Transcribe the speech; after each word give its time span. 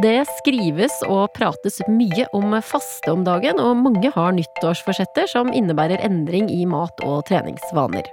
Det 0.00 0.22
skrives 0.38 0.94
og 1.04 1.34
prates 1.36 1.76
mye 1.84 2.24
om 2.32 2.54
faste 2.64 3.12
om 3.12 3.26
dagen, 3.26 3.58
og 3.60 3.76
mange 3.76 4.08
har 4.14 4.32
nyttårsforsetter 4.32 5.28
som 5.28 5.50
innebærer 5.52 6.00
endring 6.00 6.48
i 6.48 6.64
mat- 6.64 7.02
og 7.04 7.26
treningsvaner. 7.28 8.08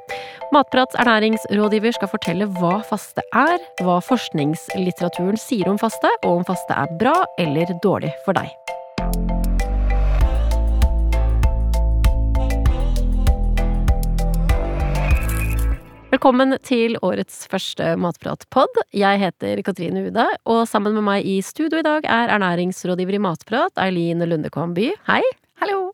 Matprats 0.52 0.98
ernæringsrådgiver 1.00 1.96
skal 1.96 2.12
fortelle 2.12 2.50
hva 2.60 2.82
faste 2.84 3.24
er, 3.32 3.64
hva 3.80 4.02
forskningslitteraturen 4.04 5.40
sier 5.40 5.72
om 5.72 5.80
faste, 5.80 6.12
og 6.26 6.42
om 6.42 6.50
faste 6.52 6.76
er 6.76 6.92
bra 7.00 7.16
eller 7.40 7.72
dårlig 7.86 8.12
for 8.26 8.36
deg. 8.36 8.52
Velkommen 16.20 16.52
til 16.68 16.98
årets 17.00 17.46
første 17.48 17.94
Matprat-pod. 17.96 18.82
Jeg 18.92 19.22
heter 19.22 19.62
Katrine 19.64 20.02
Ude, 20.04 20.26
og 20.52 20.66
sammen 20.68 20.92
med 20.98 21.06
meg 21.08 21.24
i 21.24 21.38
studio 21.40 21.80
i 21.80 21.86
dag 21.86 22.04
er 22.04 22.34
ernæringsrådgiver 22.34 23.16
i 23.16 23.22
Matprat, 23.24 23.72
Eileen 23.80 24.20
Lundekvam 24.28 24.74
By. 24.76 24.90
Hei. 25.08 25.22
Hallo. 25.64 25.94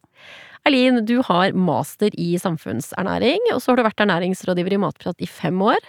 Eileen, 0.66 1.04
du 1.06 1.20
har 1.28 1.54
master 1.54 2.10
i 2.18 2.40
samfunnsernæring, 2.42 3.52
og 3.54 3.62
så 3.62 3.70
har 3.70 3.78
du 3.78 3.84
vært 3.86 4.02
ernæringsrådgiver 4.02 4.74
i 4.74 4.80
Matprat 4.82 5.22
i 5.22 5.30
fem 5.30 5.62
år. 5.62 5.86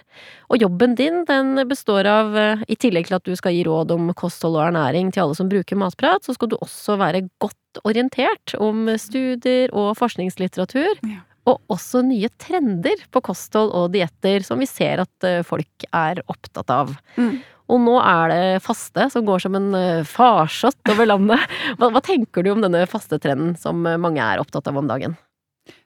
Og 0.52 0.60
jobben 0.60 0.98
din 1.00 1.24
den 1.24 1.62
består 1.70 2.04
av, 2.04 2.36
i 2.68 2.76
tillegg 2.76 3.08
til 3.08 3.16
at 3.16 3.24
du 3.24 3.32
skal 3.40 3.56
gi 3.56 3.62
råd 3.64 3.94
om 3.96 4.12
kosthold 4.20 4.58
og 4.60 4.66
ernæring 4.66 5.14
til 5.16 5.24
alle 5.24 5.38
som 5.40 5.48
bruker 5.48 5.80
matprat, 5.80 6.28
så 6.28 6.36
skal 6.36 6.52
du 6.52 6.58
også 6.60 6.98
være 7.00 7.24
godt 7.40 7.80
orientert 7.88 8.52
om 8.60 8.84
studier 9.00 9.72
og 9.72 9.94
forskningslitteratur. 9.96 10.92
Ja 11.08 11.24
og 11.46 11.72
også 11.72 12.02
nye 12.06 12.30
trender 12.42 13.02
på 13.14 13.22
kosthold 13.24 13.72
og 13.76 13.92
dietter 13.94 14.44
som 14.46 14.62
vi 14.62 14.68
ser 14.68 15.04
at 15.04 15.26
eh, 15.26 15.44
folk 15.46 15.86
er 15.92 16.22
opptatt 16.26 16.72
av. 16.74 16.90
Mm. 17.16 17.36
Og 17.72 17.82
nå 17.82 17.94
er 17.98 18.30
det 18.30 18.62
faste 18.62 19.08
som 19.10 19.26
går 19.26 19.42
som 19.46 19.58
en 19.58 19.70
eh, 19.78 20.06
farsott 20.06 20.92
over 20.92 21.08
landet. 21.08 21.42
Hva, 21.78 21.90
hva 21.94 22.02
tenker 22.04 22.46
du 22.46 22.52
om 22.54 22.62
denne 22.64 22.84
fastetrenden 22.90 23.56
som 23.60 23.86
eh, 23.86 23.98
mange 24.00 24.22
er 24.22 24.42
opptatt 24.42 24.70
av 24.70 24.78
om 24.82 24.90
dagen? 24.90 25.16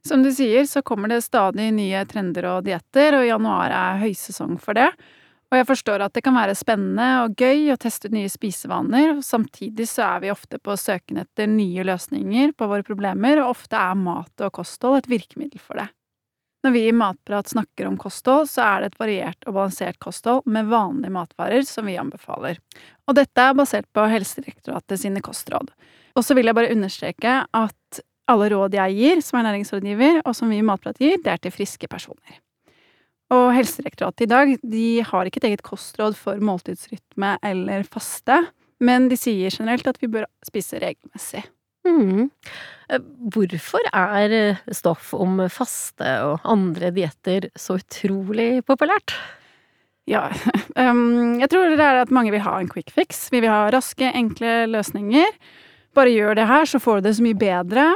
Som 0.05 0.25
du 0.25 0.29
sier, 0.33 0.67
så 0.69 0.83
kommer 0.85 1.09
det 1.09 1.23
stadig 1.25 1.71
nye 1.73 2.03
trender 2.09 2.49
og 2.51 2.67
dietter, 2.67 3.17
og 3.17 3.29
januar 3.29 3.73
er 3.73 4.03
høysesong 4.03 4.59
for 4.61 4.77
det. 4.77 4.91
Og 5.51 5.59
jeg 5.59 5.67
forstår 5.67 6.05
at 6.05 6.15
det 6.15 6.23
kan 6.23 6.37
være 6.39 6.55
spennende 6.55 7.07
og 7.25 7.33
gøy 7.35 7.73
å 7.75 7.79
teste 7.81 8.07
ut 8.07 8.15
nye 8.15 8.31
spisevaner, 8.31 9.17
og 9.17 9.25
samtidig 9.27 9.89
så 9.91 10.05
er 10.07 10.21
vi 10.23 10.31
ofte 10.31 10.61
på 10.63 10.77
søken 10.79 11.19
etter 11.25 11.51
nye 11.51 11.87
løsninger 11.89 12.53
på 12.55 12.69
våre 12.71 12.87
problemer, 12.87 13.41
og 13.43 13.57
ofte 13.57 13.79
er 13.79 13.99
mat 13.99 14.45
og 14.47 14.53
kosthold 14.61 15.01
et 15.01 15.11
virkemiddel 15.11 15.63
for 15.63 15.83
det. 15.83 15.89
Når 16.63 16.75
vi 16.75 16.83
i 16.87 16.93
Matprat 16.93 17.49
snakker 17.49 17.89
om 17.89 17.97
kosthold, 17.99 18.47
så 18.53 18.63
er 18.67 18.83
det 18.83 18.91
et 18.91 19.01
variert 19.01 19.47
og 19.49 19.57
balansert 19.57 19.99
kosthold 19.99 20.45
med 20.45 20.69
vanlige 20.69 21.15
matvarer 21.15 21.65
som 21.67 21.89
vi 21.89 21.97
anbefaler. 21.99 22.61
Og 23.09 23.17
dette 23.17 23.47
er 23.47 23.57
basert 23.57 23.89
på 23.97 24.05
Helsedirektoratet 24.13 25.01
sine 25.01 25.25
kostråd. 25.25 25.73
Og 26.15 26.27
så 26.27 26.37
vil 26.37 26.51
jeg 26.51 26.59
bare 26.59 26.71
understreke 26.75 27.39
at 27.49 28.03
alle 28.31 28.51
råd 28.53 28.77
jeg 28.77 28.99
gir 29.01 29.25
som 29.25 29.41
er 29.41 29.49
næringsrådgiver, 29.49 30.21
og 30.23 30.37
som 30.37 30.53
vi 30.53 30.61
i 30.61 30.69
Matprat 30.69 31.01
gir, 31.01 31.17
det 31.25 31.33
er 31.33 31.43
til 31.43 31.55
friske 31.57 31.89
personer. 31.91 32.39
Og 33.31 33.53
Helsedirektoratet 33.55 34.27
i 34.27 34.31
dag 34.31 34.57
de 34.67 34.87
har 35.07 35.29
ikke 35.29 35.43
et 35.45 35.49
eget 35.53 35.65
kostråd 35.67 36.17
for 36.19 36.41
måltidsrytme 36.43 37.37
eller 37.47 37.87
faste, 37.87 38.41
men 38.83 39.09
de 39.11 39.19
sier 39.19 39.55
generelt 39.55 39.87
at 39.87 40.01
vi 40.03 40.11
bør 40.11 40.27
spise 40.47 40.81
regelmessig. 40.83 41.45
Mm. 41.87 42.29
Hvorfor 43.33 43.87
er 43.89 44.35
eh, 44.37 44.63
stoff 44.75 45.15
om 45.17 45.39
faste 45.49 46.11
og 46.27 46.45
andre 46.49 46.91
dietter 46.93 47.49
så 47.57 47.79
utrolig 47.81 48.65
populært? 48.69 49.15
Ja, 50.11 50.27
um, 50.77 51.39
jeg 51.43 51.51
tror 51.53 51.71
det 51.71 51.87
er 51.87 52.03
at 52.03 52.13
mange 52.15 52.35
vil 52.35 52.45
ha 52.45 52.59
en 52.59 52.71
quick 52.71 52.91
fix. 52.93 53.29
Vi 53.33 53.41
vil 53.41 53.53
ha 53.53 53.69
raske, 53.73 54.11
enkle 54.11 54.65
løsninger. 54.73 55.39
Bare 55.97 56.13
gjør 56.13 56.37
det 56.39 56.49
her, 56.51 56.67
så 56.67 56.83
får 56.83 57.01
du 57.01 57.09
det 57.09 57.17
så 57.19 57.27
mye 57.27 57.39
bedre. 57.39 57.87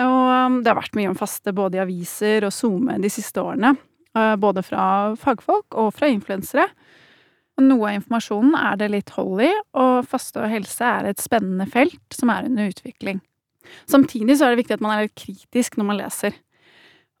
Og 0.00 0.60
det 0.62 0.70
har 0.70 0.78
vært 0.78 0.98
mye 0.98 1.10
om 1.10 1.18
faste 1.18 1.54
både 1.54 1.78
i 1.78 1.82
aviser 1.82 2.46
og 2.46 2.54
SoMe 2.54 2.98
de 3.02 3.10
siste 3.10 3.42
årene. 3.42 3.74
Eh, 4.18 4.36
både 4.36 4.62
fra 4.66 4.84
fagfolk 5.18 5.76
og 5.78 5.92
fra 5.94 6.08
influensere. 6.10 6.66
Noe 7.60 7.90
av 7.90 7.98
informasjonen 7.98 8.54
er 8.56 8.78
det 8.80 8.88
litt 8.90 9.10
hold 9.14 9.42
i, 9.44 9.50
og 9.76 10.06
faste 10.08 10.40
og 10.40 10.50
helse 10.50 10.86
er 10.86 11.10
et 11.10 11.20
spennende 11.20 11.66
felt 11.70 12.16
som 12.16 12.32
er 12.32 12.48
under 12.48 12.70
utvikling. 12.72 13.20
Samtidig 13.90 14.38
så 14.38 14.46
er 14.46 14.54
det 14.54 14.62
viktig 14.62 14.78
at 14.78 14.84
man 14.84 14.94
er 14.94 15.04
litt 15.06 15.18
kritisk 15.18 15.76
når 15.76 15.88
man 15.90 16.00
leser. 16.00 16.38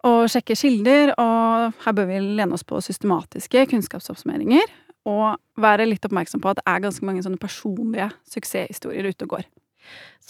Og 0.08 0.30
sjekker 0.32 0.56
kilder, 0.56 1.12
og 1.20 1.76
her 1.84 1.94
bør 1.94 2.08
vi 2.08 2.22
lene 2.24 2.56
oss 2.56 2.64
på 2.64 2.80
systematiske 2.82 3.66
kunnskapsoppsummeringer. 3.70 4.72
Og 5.10 5.36
være 5.60 5.86
litt 5.88 6.04
oppmerksom 6.08 6.40
på 6.40 6.50
at 6.50 6.58
det 6.60 6.66
er 6.72 6.82
ganske 6.86 7.04
mange 7.04 7.22
sånne 7.24 7.40
personlige 7.40 8.08
suksesshistorier 8.32 9.12
ute 9.12 9.28
og 9.28 9.36
går. 9.36 9.44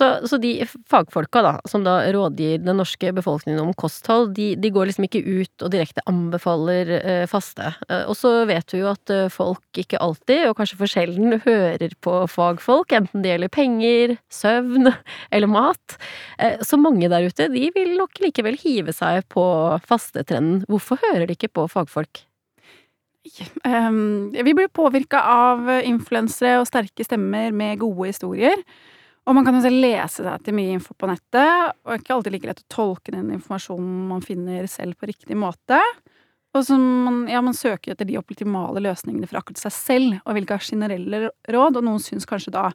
Så, 0.01 0.07
så, 0.25 0.39
de 0.41 0.55
fagfolka 0.89 1.43
da, 1.45 1.51
som 1.69 1.83
da 1.85 1.99
rådgir 2.15 2.63
den 2.63 2.79
norske 2.81 3.11
befolkningen 3.13 3.61
om 3.61 3.73
kosthold, 3.77 4.31
de, 4.39 4.55
de 4.57 4.71
går 4.73 4.89
liksom 4.89 5.05
ikke 5.05 5.21
ut 5.27 5.65
og 5.67 5.73
direkte 5.75 6.05
anbefaler 6.09 6.93
eh, 6.97 7.25
faste. 7.29 7.75
Eh, 7.91 8.07
og 8.09 8.17
så 8.17 8.31
vet 8.49 8.73
vi 8.73 8.81
jo 8.81 8.89
at 8.95 9.13
eh, 9.13 9.27
folk 9.33 9.81
ikke 9.83 10.01
alltid, 10.01 10.47
og 10.49 10.55
kanskje 10.57 10.79
for 10.81 10.89
sjelden, 10.89 11.37
hører 11.45 11.93
på 12.01 12.15
fagfolk, 12.33 12.95
enten 12.97 13.21
det 13.21 13.35
gjelder 13.35 13.53
penger, 13.53 14.15
søvn 14.33 14.89
eller 15.35 15.53
mat. 15.53 15.99
Eh, 16.41 16.57
så 16.65 16.81
mange 16.81 17.11
der 17.13 17.27
ute, 17.29 17.51
de 17.53 17.67
vil 17.75 17.93
nok 17.99 18.23
likevel 18.25 18.57
hive 18.63 18.95
seg 18.97 19.27
på 19.29 19.45
fastetrenden. 19.85 20.63
Hvorfor 20.71 21.03
hører 21.03 21.27
de 21.27 21.37
ikke 21.37 21.53
på 21.61 21.67
fagfolk? 21.75 22.23
Um, 23.69 24.31
vi 24.33 24.55
blir 24.57 24.71
påvirka 24.73 25.21
av 25.29 25.69
influensere 25.85 26.63
og 26.63 26.71
sterke 26.71 27.05
stemmer 27.05 27.53
med 27.53 27.83
gode 27.85 28.09
historier. 28.15 28.65
Og 29.29 29.37
man 29.37 29.45
kan 29.47 29.59
jo 29.59 29.71
lese 29.71 30.25
seg 30.25 30.47
til 30.47 30.57
mye 30.57 30.79
info 30.79 30.95
på 30.97 31.09
nettet, 31.11 31.75
og 31.85 31.99
ikke 31.99 32.15
alltid 32.17 32.35
like 32.35 32.49
lett 32.51 32.63
å 32.65 32.73
tolke 32.73 33.13
den 33.15 33.29
informasjonen 33.37 34.09
man 34.09 34.25
finner 34.25 34.67
selv 34.71 34.97
på 34.99 35.11
riktig 35.11 35.37
måte. 35.39 35.79
Og 36.57 36.65
så 36.67 36.79
man, 36.81 37.23
ja, 37.31 37.43
man 37.45 37.55
søker 37.55 37.93
etter 37.93 38.09
de 38.09 38.19
optimale 38.19 38.83
løsningene 38.83 39.29
for 39.31 39.39
akkurat 39.39 39.61
seg 39.61 39.75
selv, 39.77 40.17
og 40.25 40.35
vil 40.35 40.47
ikke 40.47 40.59
ha 40.59 40.67
generelle 40.67 41.23
råd, 41.29 41.79
og 41.79 41.87
noen 41.87 42.03
syns 42.03 42.27
kanskje 42.27 42.55
da 42.57 42.71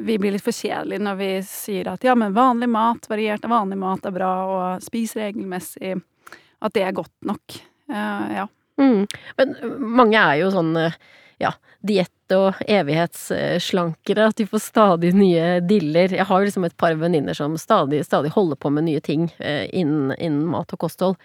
vi 0.00 0.16
blir 0.16 0.32
litt 0.32 0.44
for 0.44 0.56
kjedelige 0.56 1.02
når 1.04 1.18
vi 1.18 1.28
sier 1.44 1.90
at 1.92 2.04
ja, 2.06 2.14
men 2.16 2.32
vanlig 2.32 2.70
mat, 2.72 3.04
variert 3.10 3.44
av 3.44 3.52
vanlig 3.52 3.76
mat 3.82 4.06
er 4.08 4.14
bra, 4.14 4.30
og 4.46 4.86
spis 4.86 5.12
regelmessig, 5.18 5.98
at 6.60 6.76
det 6.76 6.86
er 6.86 6.96
godt 6.96 7.12
nok. 7.28 7.58
Uh, 7.90 8.24
ja. 8.38 8.46
Mm. 8.80 9.04
Men 9.36 9.54
mange 10.00 10.22
er 10.22 10.40
jo 10.40 10.48
sånn 10.54 10.72
ja, 11.40 11.52
diett 11.84 12.14
og 12.36 12.58
evighetsslankere, 12.70 14.26
at 14.30 14.40
de 14.40 14.46
får 14.48 14.62
stadig 14.64 15.12
nye 15.16 15.60
diller. 15.66 16.14
Jeg 16.16 16.26
har 16.28 16.44
liksom 16.44 16.66
et 16.68 16.76
par 16.80 16.96
venninner 17.00 17.36
som 17.36 17.56
stadig, 17.60 18.02
stadig 18.06 18.32
holder 18.34 18.60
på 18.60 18.72
med 18.74 18.88
nye 18.88 19.00
ting 19.04 19.28
eh, 19.38 19.66
innen, 19.72 20.14
innen, 20.18 20.44
mat 20.52 20.72
og 20.74 20.82
kosthold. 20.86 21.18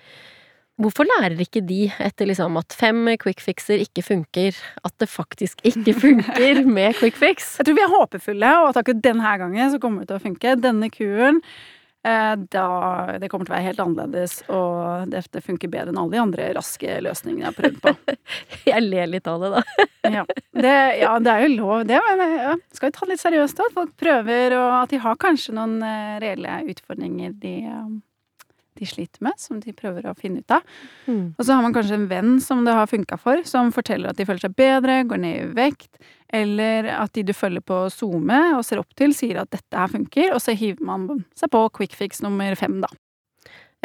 Hvorfor 0.81 1.07
lærer 1.07 1.39
ikke 1.39 1.61
de 1.63 1.85
etter 2.03 2.27
liksom 2.27 2.57
at 2.59 2.75
fem 2.75 3.05
quick 3.21 3.39
fixer 3.39 3.79
ikke 3.79 4.03
funker, 4.03 4.57
at 4.83 4.95
det 4.99 5.07
faktisk 5.07 5.63
ikke 5.63 5.94
funker 6.03 6.65
med 6.67 6.97
quick 6.99 7.15
fix? 7.15 7.53
Jeg 7.59 7.69
tror 7.69 7.79
vi 7.79 7.85
er 7.85 7.95
håpefulle, 7.95 8.51
og 8.63 8.73
at 8.73 8.81
akkurat 8.81 9.05
denne 9.05 9.38
gangen 9.39 9.71
så 9.71 9.79
kommer 9.79 10.03
det 10.03 10.11
til 10.11 10.19
å 10.19 10.25
funke. 10.25 10.57
Denne 10.59 10.91
kuren 10.91 11.39
da 12.05 12.66
det 13.17 13.29
kommer 13.31 13.47
til 13.47 13.53
å 13.53 13.55
være 13.55 13.67
helt 13.69 13.81
annerledes, 13.81 14.38
og 14.53 15.09
det 15.09 15.41
funker 15.41 15.71
bedre 15.71 15.93
enn 15.93 15.99
alle 16.01 16.13
de 16.13 16.21
andre 16.21 16.49
raske 16.57 16.99
løsningene 17.01 17.47
jeg 17.47 17.49
har 17.49 17.57
prøvd 17.57 17.79
på. 17.81 18.17
jeg 18.71 18.85
ler 18.85 19.09
litt 19.09 19.29
av 19.31 19.41
det, 19.41 19.51
da. 19.55 19.88
ja, 20.19 20.25
det, 20.53 20.75
ja, 21.01 21.13
det, 21.19 21.33
er 21.33 21.45
jo 21.45 21.53
lov, 21.55 21.85
det. 21.89 21.97
Ja, 21.97 22.55
skal 22.75 22.91
vi 22.91 22.97
ta 22.97 23.05
det 23.05 23.13
litt 23.15 23.23
seriøst, 23.23 23.57
da? 23.57 23.69
At 23.69 23.77
folk 23.79 23.95
prøver, 24.01 24.57
og 24.59 24.75
at 24.83 24.94
de 24.94 25.01
har 25.05 25.21
kanskje 25.21 25.55
noen 25.57 25.79
uh, 25.81 26.17
reelle 26.21 26.59
utfordringer 26.75 27.33
de 27.41 27.55
um, 27.71 27.95
de 28.80 28.88
sliter 28.90 29.24
med, 29.25 29.38
som 29.41 29.62
de 29.63 29.74
prøver 29.75 30.08
å 30.09 30.16
finne 30.19 30.44
ut 30.44 30.56
av. 30.56 30.66
Mm. 31.08 31.36
Og 31.38 31.41
så 31.41 31.56
har 31.56 31.63
man 31.66 31.75
kanskje 31.75 32.00
en 32.00 32.09
venn 32.12 32.36
som 32.44 32.66
det 32.68 32.75
har 32.75 32.90
funka 32.91 33.19
for, 33.22 33.44
som 33.47 33.72
forteller 33.75 34.12
at 34.12 34.19
de 34.19 34.28
føler 34.28 34.46
seg 34.46 34.58
bedre, 34.58 35.02
går 35.09 35.22
ned 35.24 35.40
i 35.40 35.48
vekt, 35.57 35.92
eller 36.36 36.89
at 36.95 37.13
de 37.16 37.24
du 37.27 37.33
følger 37.36 37.63
på 37.63 37.86
SoMe 37.94 38.42
og 38.57 38.66
ser 38.68 38.81
opp 38.81 38.92
til, 38.98 39.16
sier 39.16 39.42
at 39.44 39.54
dette 39.54 39.80
her 39.80 39.92
funker, 39.92 40.33
og 40.36 40.44
så 40.44 40.57
hiver 40.57 40.83
man 40.86 41.25
seg 41.38 41.51
på 41.54 41.66
quick 41.77 41.95
fix 41.98 42.24
nummer 42.25 42.57
fem, 42.60 42.81
da. 42.83 42.92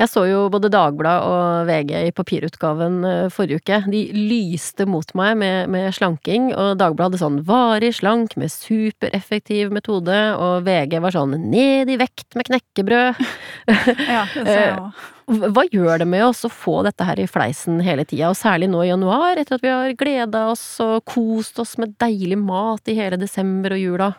Jeg 0.00 0.08
så 0.08 0.22
jo 0.24 0.44
både 0.48 0.70
Dagbladet 0.72 1.28
og 1.28 1.68
VG 1.68 1.90
i 2.08 2.12
papirutgaven 2.16 2.94
eh, 3.04 3.26
forrige 3.32 3.60
uke. 3.60 3.82
De 3.92 4.00
lyste 4.16 4.86
mot 4.88 5.12
meg 5.18 5.34
med, 5.42 5.68
med 5.72 5.92
slanking, 5.92 6.50
og 6.54 6.78
Dagbladet 6.80 7.18
hadde 7.18 7.20
sånn 7.20 7.40
'varig 7.44 7.92
slank 7.98 8.36
med 8.40 8.52
supereffektiv 8.52 9.74
metode', 9.74 10.20
og 10.40 10.64
VG 10.64 10.96
var 11.04 11.12
sånn 11.12 11.36
'ned 11.36 11.92
i 11.92 11.98
vekt 12.00 12.38
med 12.38 12.48
knekkebrød'. 12.48 13.20
ja, 14.14 14.24
det 14.32 14.46
ser 14.46 14.64
jeg 14.64 14.78
òg. 14.78 15.04
Hva 15.30 15.62
gjør 15.70 16.00
det 16.02 16.08
med 16.10 16.24
oss 16.26 16.42
å 16.48 16.50
få 16.50 16.80
dette 16.82 17.04
her 17.06 17.20
i 17.20 17.28
fleisen 17.30 17.78
hele 17.84 18.02
tida, 18.08 18.32
og 18.32 18.40
særlig 18.40 18.70
nå 18.72 18.80
i 18.82 18.90
januar, 18.90 19.36
etter 19.38 19.60
at 19.60 19.62
vi 19.62 19.70
har 19.70 19.92
gleda 20.00 20.48
oss 20.50 20.64
og 20.82 21.04
kost 21.06 21.60
oss 21.62 21.76
med 21.78 21.94
deilig 22.02 22.40
mat 22.40 22.88
i 22.88 22.96
hele 22.98 23.20
desember 23.20 23.76
og 23.76 23.84
jula? 23.84 24.10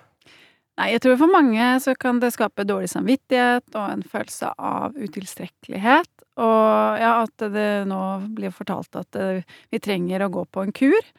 Nei, 0.79 0.93
jeg 0.93 1.01
tror 1.03 1.17
for 1.19 1.31
mange 1.33 1.65
så 1.83 1.93
kan 1.99 2.21
det 2.21 2.31
skape 2.33 2.63
dårlig 2.65 2.89
samvittighet 2.93 3.75
og 3.75 3.85
en 3.85 4.03
følelse 4.07 4.53
av 4.55 4.95
utilstrekkelighet. 4.95 6.11
Og 6.41 7.01
ja, 7.01 7.11
at 7.25 7.43
det 7.53 7.71
nå 7.89 8.01
blir 8.37 8.53
fortalt 8.55 8.95
at 8.97 9.19
eh, 9.19 9.43
vi 9.69 9.81
trenger 9.83 10.23
å 10.23 10.31
gå 10.31 10.45
på 10.47 10.63
en 10.63 10.71
kur. 10.75 11.11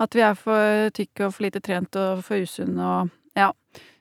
At 0.00 0.16
vi 0.16 0.24
er 0.24 0.36
for 0.38 0.92
tykke 0.96 1.26
og 1.26 1.34
for 1.34 1.46
lite 1.46 1.62
trent 1.64 1.96
og 1.98 2.22
for 2.26 2.44
usunne 2.44 2.84
og 2.84 3.16
ja. 3.38 3.50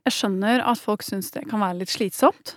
Jeg 0.08 0.16
skjønner 0.16 0.64
at 0.68 0.80
folk 0.82 1.04
syns 1.06 1.32
det 1.36 1.46
kan 1.50 1.62
være 1.62 1.82
litt 1.82 1.92
slitsomt. 1.92 2.56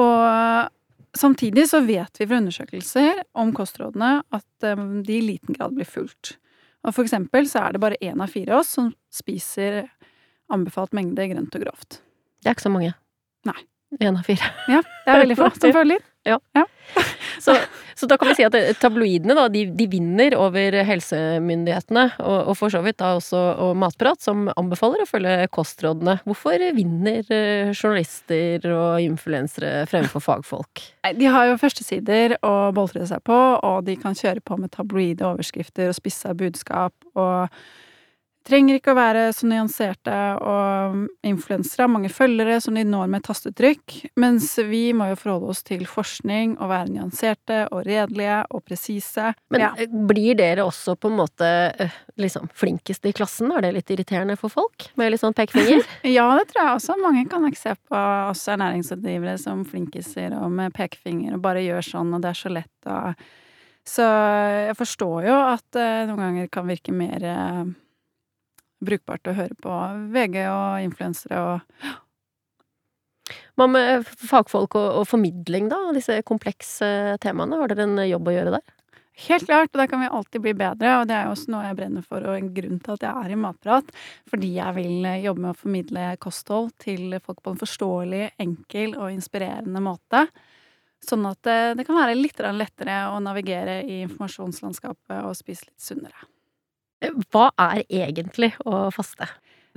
Og 0.00 1.16
samtidig 1.18 1.66
så 1.70 1.82
vet 1.84 2.20
vi 2.20 2.28
fra 2.30 2.38
undersøkelser 2.40 3.24
om 3.38 3.50
kostrådene 3.56 4.20
at 4.34 4.66
eh, 4.66 4.86
de 5.06 5.18
i 5.20 5.24
liten 5.32 5.54
grad 5.54 5.78
blir 5.78 5.88
fulgt. 5.88 6.34
Og 6.82 6.96
for 6.96 7.04
eksempel 7.04 7.46
så 7.48 7.66
er 7.66 7.76
det 7.76 7.82
bare 7.82 8.00
én 8.02 8.22
av 8.22 8.32
fire 8.32 8.56
av 8.56 8.64
oss 8.64 8.74
som 8.78 8.90
spiser 9.12 9.84
anbefalt 10.52 10.94
mengde 10.96 11.28
grønt 11.32 11.56
og 11.56 11.66
grovt. 11.66 12.00
Det 12.40 12.50
er 12.50 12.56
ikke 12.56 12.68
så 12.68 12.72
mange. 12.72 12.94
Nei. 13.48 13.58
Én 13.98 14.14
av 14.14 14.22
fire. 14.22 14.52
Ja, 14.70 14.84
det 15.04 15.10
er 15.10 15.24
veldig 15.24 15.36
få 15.40 15.50
som 15.56 15.74
følger. 15.80 16.04
Så, 17.40 17.54
så 17.94 18.06
da 18.06 18.16
kan 18.20 18.28
vi 18.28 18.34
si 18.36 18.44
at 18.44 18.54
eh, 18.58 18.74
tabloidene 18.76 19.32
da, 19.36 19.46
de, 19.48 19.62
de 19.72 19.86
vinner 19.88 20.34
over 20.36 20.74
helsemyndighetene, 20.84 22.02
og, 22.20 22.50
og 22.50 22.56
for 22.58 22.72
så 22.72 22.82
vidt 22.84 22.98
da 23.00 23.14
også 23.16 23.38
og 23.64 23.70
Matprat, 23.80 24.20
som 24.20 24.50
anbefaler 24.60 25.04
å 25.04 25.08
følge 25.08 25.48
kostrådene. 25.54 26.18
Hvorfor 26.28 26.60
vinner 26.76 27.24
eh, 27.32 27.72
journalister 27.72 28.66
og 28.74 29.00
influensere 29.06 29.86
fremfor 29.88 30.24
fagfolk? 30.26 30.84
De 31.20 31.30
har 31.32 31.48
jo 31.48 31.60
førstesider 31.62 32.36
å 32.44 32.54
boltre 32.76 33.06
seg 33.08 33.24
på, 33.24 33.38
og 33.56 33.86
de 33.88 33.96
kan 34.00 34.18
kjøre 34.18 34.44
på 34.44 34.60
med 34.60 34.74
tabloide 34.76 35.24
overskrifter 35.24 35.88
og 35.88 35.96
spissa 35.96 36.36
budskap 36.36 36.92
og 37.14 37.48
trenger 38.50 38.78
ikke 38.78 38.92
å 38.92 38.98
være 38.98 39.22
så 39.34 39.48
nyanserte, 39.48 40.16
og 40.42 41.04
influensere 41.26 41.86
har 41.86 41.92
mange 41.92 42.10
følgere 42.12 42.58
som 42.62 42.76
de 42.76 42.84
når 42.86 43.10
med 43.12 43.24
tastetrykk, 43.26 43.96
mens 44.20 44.52
vi 44.66 44.82
må 44.96 45.10
jo 45.12 45.18
forholde 45.20 45.52
oss 45.54 45.62
til 45.66 45.86
forskning 45.88 46.56
og 46.58 46.70
være 46.72 46.94
nyanserte 46.96 47.60
og 47.70 47.84
redelige 47.86 48.40
og 48.50 48.64
presise. 48.66 49.32
Men 49.52 49.64
ja. 49.64 49.70
eh, 49.78 49.90
blir 50.10 50.38
dere 50.38 50.66
også 50.66 50.96
på 51.00 51.10
en 51.10 51.18
måte 51.20 51.50
eh, 51.70 51.98
liksom 52.20 52.50
flinkest 52.56 53.06
i 53.06 53.14
klassen? 53.16 53.52
Er 53.54 53.66
det 53.66 53.74
litt 53.78 53.92
irriterende 53.94 54.38
for 54.40 54.52
folk? 54.52 54.90
Med 55.00 55.14
litt 55.14 55.22
sånn 55.22 55.36
pekefinger? 55.36 55.84
ja, 56.18 56.26
det 56.38 56.48
tror 56.50 56.62
jeg 56.64 56.78
også. 56.78 56.98
Mange 57.02 57.26
kan 57.30 57.46
nok 57.46 57.58
se 57.58 57.74
på 57.76 58.06
oss 58.30 58.46
ernæringsutdrivere 58.50 59.36
som 59.40 59.62
flinkiser 59.68 60.34
og 60.38 60.50
med 60.54 60.74
pekefinger 60.76 61.36
og 61.36 61.44
bare 61.44 61.64
gjør 61.64 61.92
sånn, 61.92 62.16
og 62.16 62.24
det 62.24 62.34
er 62.34 62.42
så 62.42 62.52
lett 62.52 62.90
og 62.90 63.28
Så 63.90 64.04
jeg 64.04 64.76
forstår 64.76 65.24
jo 65.26 65.36
at 65.50 65.78
eh, 65.80 66.02
noen 66.08 66.20
ganger 66.20 66.50
kan 66.52 66.68
virke 66.68 66.92
mer 66.94 67.24
brukbart 68.84 69.30
å 69.30 69.36
høre 69.36 69.56
på 69.60 69.78
VG 70.14 70.38
og 70.48 70.86
influensere 70.86 71.42
og 71.46 71.98
Hva 73.54 73.66
med 73.70 74.08
fagfolk 74.08 74.74
og, 74.74 74.86
og 75.00 75.04
formidling, 75.06 75.68
da? 75.70 75.78
Disse 75.94 76.16
komplekse 76.26 77.18
temaene. 77.22 77.58
Har 77.60 77.70
dere 77.70 77.84
en 77.86 78.00
jobb 78.08 78.30
å 78.30 78.32
gjøre 78.34 78.54
der? 78.56 78.64
Helt 79.20 79.44
klart, 79.44 79.68
og 79.74 79.80
der 79.82 79.88
kan 79.90 80.00
vi 80.00 80.08
alltid 80.08 80.42
bli 80.44 80.52
bedre, 80.56 80.94
og 80.96 81.08
det 81.10 81.16
er 81.16 81.26
jo 81.26 81.34
også 81.34 81.52
noe 81.52 81.66
jeg 81.66 81.76
brenner 81.76 82.04
for, 82.06 82.24
og 82.24 82.38
en 82.38 82.48
grunn 82.56 82.78
til 82.80 82.94
at 82.94 83.04
jeg 83.04 83.24
er 83.24 83.34
i 83.34 83.38
Matprat. 83.42 83.92
Fordi 84.32 84.52
jeg 84.54 84.76
vil 84.78 85.08
eh, 85.10 85.20
jobbe 85.26 85.44
med 85.44 85.52
å 85.52 85.58
formidle 85.60 86.06
kosthold 86.22 86.72
til 86.80 87.18
folk 87.20 87.42
på 87.44 87.52
en 87.52 87.60
forståelig, 87.60 88.24
enkel 88.40 88.96
og 88.96 89.12
inspirerende 89.12 89.84
måte. 89.84 90.24
Sånn 91.04 91.26
at 91.28 91.40
det, 91.44 91.58
det 91.80 91.86
kan 91.88 92.00
være 92.00 92.16
litt 92.16 92.40
lettere 92.40 93.02
å 93.12 93.20
navigere 93.24 93.80
i 93.84 94.02
informasjonslandskapet 94.06 95.20
og 95.20 95.36
spise 95.36 95.68
litt 95.68 95.80
sunnere. 95.84 96.28
Hva 97.30 97.50
er 97.58 97.84
egentlig 97.88 98.52
å 98.68 98.88
faste? 98.94 99.28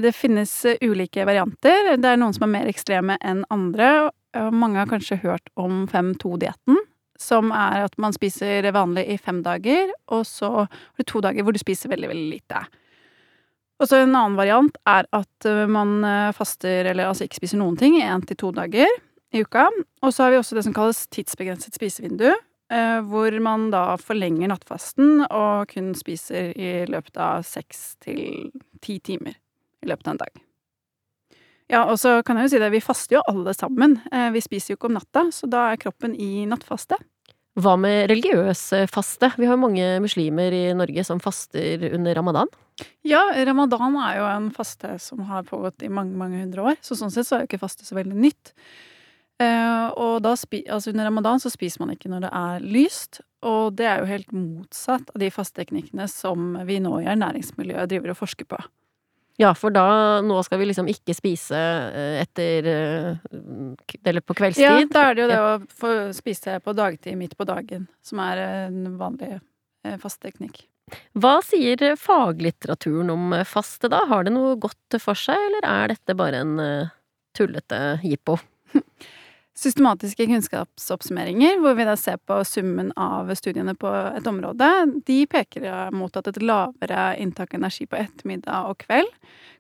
Det 0.01 0.11
finnes 0.17 0.51
eh, 0.65 0.81
ulike 0.81 1.25
varianter. 1.27 1.93
Det 1.97 2.09
er 2.09 2.19
noen 2.19 2.35
som 2.35 2.47
er 2.47 2.53
mer 2.55 2.71
ekstreme 2.71 3.17
enn 3.21 3.45
andre. 3.53 4.11
Mange 4.33 4.81
har 4.81 4.89
kanskje 4.89 5.19
hørt 5.21 5.51
om 5.61 5.83
5-2-dietten, 5.91 6.79
som 7.21 7.51
er 7.53 7.83
at 7.85 7.99
man 8.01 8.15
spiser 8.15 8.65
vanlig 8.73 9.03
i 9.13 9.17
fem 9.21 9.43
dager, 9.45 9.91
og 10.09 10.23
så 10.25 10.49
har 10.63 10.71
du 10.97 11.05
to 11.05 11.21
dager 11.21 11.45
hvor 11.45 11.53
du 11.53 11.61
spiser 11.61 11.93
veldig, 11.93 12.09
veldig 12.09 12.31
lite. 12.31 12.63
Og 13.83 13.89
så 13.89 13.99
en 13.99 14.13
annen 14.15 14.37
variant 14.39 14.75
er 14.89 15.07
at 15.11 15.47
eh, 15.49 15.65
man 15.67 15.97
eh, 16.07 16.31
faster, 16.35 16.87
eller 16.91 17.09
altså 17.09 17.27
ikke 17.27 17.41
spiser 17.41 17.59
noen 17.59 17.77
ting, 17.79 17.97
i 17.99 18.05
én 18.05 18.23
til 18.27 18.39
to 18.39 18.53
dager 18.55 18.87
i 19.33 19.43
uka. 19.43 19.67
Og 20.03 20.13
så 20.13 20.23
har 20.25 20.33
vi 20.33 20.39
også 20.39 20.57
det 20.57 20.63
som 20.67 20.75
kalles 20.75 21.03
tidsbegrenset 21.11 21.75
spisevindu, 21.75 22.29
eh, 22.31 22.43
hvor 23.09 23.35
man 23.43 23.69
da 23.73 23.83
forlenger 24.01 24.49
nattfasten 24.51 25.25
og 25.27 25.69
kun 25.73 25.91
spiser 25.97 26.51
i 26.57 26.71
løpet 26.89 27.19
av 27.21 27.43
seks 27.47 27.93
til 28.03 28.49
ti 28.83 28.99
timer 28.99 29.35
i 29.83 29.89
løpet 29.91 30.07
av 30.07 30.15
en 30.15 30.23
dag. 30.25 30.43
Ja, 31.71 31.85
og 31.87 31.97
så 32.01 32.17
kan 32.25 32.37
jeg 32.37 32.49
jo 32.49 32.53
si 32.53 32.61
det, 32.61 32.69
vi 32.73 32.83
faster 32.83 33.17
jo 33.17 33.23
alle 33.29 33.53
sammen. 33.55 33.97
Eh, 34.11 34.29
Vi 34.35 34.41
spiser 34.43 34.73
jo 34.73 34.77
ikke 34.77 34.89
om 34.91 34.97
natta, 34.99 35.25
så 35.31 35.47
da 35.49 35.71
er 35.71 35.79
kroppen 35.81 36.13
i 36.19 36.45
nattfaste. 36.49 36.99
Hva 37.53 37.75
med 37.77 38.09
religiøs 38.09 38.61
eh, 38.73 38.87
faste? 38.89 39.31
Vi 39.37 39.47
har 39.47 39.55
jo 39.55 39.61
mange 39.63 39.87
muslimer 40.03 40.53
i 40.53 40.63
Norge 40.77 41.05
som 41.07 41.21
faster 41.23 41.87
under 41.93 42.15
ramadan. 42.17 42.51
Ja, 43.05 43.21
ramadan 43.45 43.95
er 44.01 44.17
jo 44.19 44.25
en 44.27 44.49
faste 44.53 44.95
som 44.99 45.21
har 45.29 45.45
pågått 45.47 45.85
i 45.85 45.91
mange, 45.93 46.17
mange 46.17 46.41
hundre 46.41 46.73
år, 46.73 46.79
så 46.81 46.97
sånn 46.97 47.13
sett 47.13 47.29
så 47.29 47.37
er 47.37 47.45
jo 47.45 47.51
ikke 47.51 47.61
faste 47.61 47.85
så 47.87 47.97
veldig 47.97 48.17
nytt. 48.17 48.53
Eh, 49.41 49.87
og 49.97 50.25
altså 50.27 50.91
under 50.91 51.07
ramadan 51.09 51.41
så 51.41 51.49
spiser 51.51 51.81
man 51.81 51.93
ikke 51.95 52.11
når 52.11 52.27
det 52.27 52.31
er 52.37 52.67
lyst, 52.75 53.21
og 53.43 53.75
det 53.79 53.87
er 53.89 54.01
jo 54.01 54.11
helt 54.11 54.31
motsatt 54.35 55.09
av 55.13 55.19
de 55.23 55.31
fasteteknikkene 55.33 56.07
som 56.11 56.53
vi 56.67 56.79
nå 56.83 56.99
i 57.01 57.09
ernæringsmiljøet 57.11 57.91
driver 57.91 58.13
og 58.13 58.19
forsker 58.21 58.47
på. 58.49 58.61
Ja, 59.41 59.49
for 59.57 59.73
da 59.73 60.21
Nå 60.21 60.35
skal 60.45 60.59
vi 60.61 60.67
liksom 60.69 60.85
ikke 60.91 61.15
spise 61.17 61.57
eh, 61.57 62.19
etter 62.21 62.67
eh, 62.69 63.31
Eller 64.05 64.21
på 64.21 64.35
kveldstid. 64.37 64.61
Ja, 64.61 64.75
da 64.85 65.07
er 65.07 65.17
det 65.17 65.23
jo 65.23 65.29
det 65.31 65.39
å 65.41 65.55
få 65.73 65.93
spise 66.13 66.59
på 66.61 66.75
dagtid 66.77 67.17
midt 67.17 67.33
på 67.39 67.47
dagen 67.49 67.87
som 68.05 68.21
er 68.21 68.43
en 68.43 68.93
vanlig 68.99 69.39
fasteteknikk. 69.99 70.61
Hva 71.17 71.39
sier 71.43 71.81
faglitteraturen 71.97 73.09
om 73.09 73.33
faste 73.49 73.89
da? 73.91 74.03
Har 74.07 74.27
det 74.27 74.35
noe 74.35 74.53
godt 74.61 74.99
for 75.01 75.17
seg, 75.17 75.39
eller 75.49 75.65
er 75.65 75.91
dette 75.95 76.15
bare 76.15 76.43
en 76.45 76.53
tullete 77.35 77.81
jippo? 78.05 78.37
Systematiske 79.53 80.25
kunnskapsoppsummeringer, 80.25 81.59
hvor 81.61 81.75
vi 81.77 81.85
da 81.85 81.93
ser 81.99 82.17
på 82.25 82.39
summen 82.47 82.89
av 82.97 83.29
studiene 83.37 83.75
på 83.77 83.91
et 84.17 84.25
område, 84.27 84.69
de 85.05 85.19
peker 85.29 85.91
mot 85.93 86.15
at 86.17 86.31
et 86.31 86.39
lavere 86.41 87.03
inntak 87.21 87.53
av 87.53 87.59
energi 87.61 87.85
på 87.85 87.99
ettermiddag 88.01 88.71
og 88.71 88.81
kveld 88.81 89.11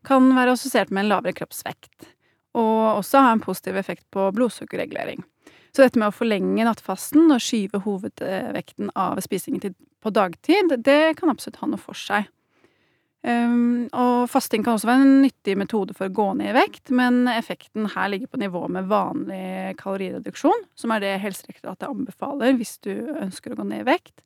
kan 0.07 0.31
være 0.33 0.55
assosiert 0.57 0.89
med 0.89 1.05
en 1.05 1.11
lavere 1.13 1.35
kroppsvekt, 1.37 2.09
og 2.57 3.03
også 3.03 3.21
ha 3.21 3.35
en 3.35 3.43
positiv 3.43 3.77
effekt 3.77 4.07
på 4.09 4.31
blodsukkerregulering. 4.33 5.21
Så 5.73 5.85
dette 5.85 6.01
med 6.01 6.09
å 6.09 6.17
forlenge 6.17 6.65
nattfasten 6.65 7.29
og 7.33 7.41
skyve 7.41 7.81
hovedvekten 7.85 8.89
av 8.97 9.21
spisingen 9.25 9.77
på 10.01 10.13
dagtid, 10.13 10.73
det 10.85 11.15
kan 11.21 11.29
absolutt 11.33 11.61
ha 11.61 11.69
noe 11.69 11.81
for 11.81 11.97
seg. 11.97 12.25
Um, 13.23 13.85
og 13.95 14.25
fasting 14.27 14.65
kan 14.65 14.75
også 14.75 14.89
være 14.89 15.05
en 15.05 15.21
nyttig 15.23 15.53
metode 15.55 15.95
for 15.95 16.09
å 16.09 16.15
gå 16.15 16.25
ned 16.35 16.51
i 16.51 16.55
vekt, 16.57 16.91
men 16.91 17.21
effekten 17.31 17.87
her 17.93 18.09
ligger 18.11 18.27
på 18.27 18.41
nivå 18.41 18.65
med 18.75 18.89
vanlig 18.89 19.77
kalorireduksjon, 19.79 20.65
som 20.75 20.91
er 20.91 21.05
det 21.05 21.13
Helsedirektoratet 21.23 21.87
anbefaler 21.87 22.57
hvis 22.59 22.75
du 22.83 22.91
ønsker 23.13 23.53
å 23.53 23.61
gå 23.61 23.67
ned 23.69 23.85
i 23.85 23.87
vekt. 23.93 24.25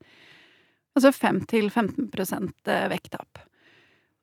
Altså 0.97 1.13
5-15% 1.13 2.73
vekttap. 2.89 3.43